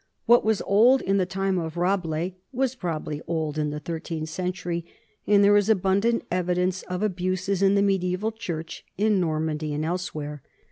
[0.25, 4.51] What was old in the time of Rabelais was probably old in the thirteenth cen
[4.51, 4.83] tury,
[5.27, 10.41] and there is abundant evidence of abuses in the mediaeval church, in Normandy and elsewhere.